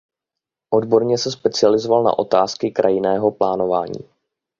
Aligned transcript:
Odborně 0.73 1.17
se 1.17 1.31
specializoval 1.31 2.03
na 2.03 2.19
otázky 2.19 2.71
krajinného 2.71 3.31
plánování. 3.31 3.99